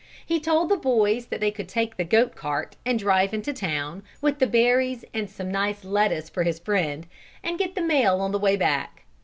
[0.25, 4.01] He told the boys that they could take the goat cart and drive into town,
[4.19, 7.05] with the berries and some nice lettuce for his friend,
[7.43, 9.03] and get the mail on the way back.